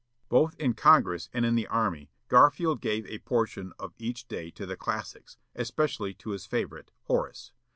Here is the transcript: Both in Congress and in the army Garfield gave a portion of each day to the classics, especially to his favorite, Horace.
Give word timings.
Both 0.29 0.55
in 0.55 0.73
Congress 0.73 1.29
and 1.31 1.45
in 1.45 1.53
the 1.53 1.67
army 1.67 2.09
Garfield 2.27 2.81
gave 2.81 3.05
a 3.05 3.19
portion 3.19 3.71
of 3.77 3.93
each 3.99 4.27
day 4.27 4.49
to 4.49 4.65
the 4.65 4.75
classics, 4.75 5.37
especially 5.53 6.15
to 6.15 6.31
his 6.31 6.47
favorite, 6.47 6.89
Horace. 7.03 7.51